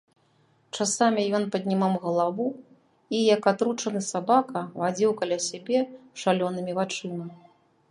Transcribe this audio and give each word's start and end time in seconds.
Часамі 0.77 1.21
ён 1.39 1.43
паднімаў 1.55 1.93
галаву 2.05 2.47
і, 2.53 3.17
як 3.35 3.41
атручаны 3.53 4.01
сабака, 4.09 4.65
вадзіў 4.85 5.11
каля 5.23 5.37
сябе 5.51 5.79
шалёнымі 6.23 6.71
вачыма. 6.83 7.25